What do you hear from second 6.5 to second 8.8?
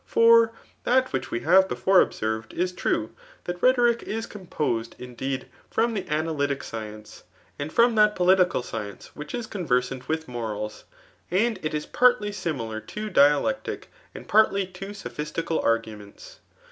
science, and from that political